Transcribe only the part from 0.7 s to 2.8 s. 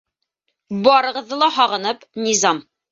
Барығыҙҙы ла һағынып, Низам.